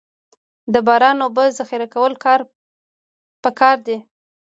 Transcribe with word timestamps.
د 0.73 0.75
باران 0.87 1.17
اوبو 1.25 1.43
ذخیره 1.57 1.87
کول 1.93 2.13
پکار 3.43 3.77
دي 3.85 3.97